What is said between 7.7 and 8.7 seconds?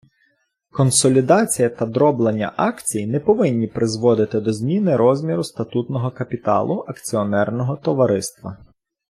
товариства.